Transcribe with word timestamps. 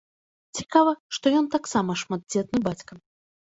Цікава, 0.59 0.93
што 1.17 1.35
ён 1.41 1.45
таксама 1.57 1.99
шматдзетны 2.05 2.65
бацька. 2.67 2.93